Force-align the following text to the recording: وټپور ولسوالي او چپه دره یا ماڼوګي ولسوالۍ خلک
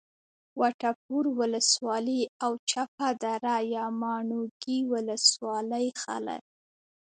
وټپور 0.59 1.23
ولسوالي 1.39 2.21
او 2.43 2.51
چپه 2.69 3.07
دره 3.23 3.55
یا 3.75 3.85
ماڼوګي 4.01 4.79
ولسوالۍ 4.91 5.87
خلک 6.01 6.43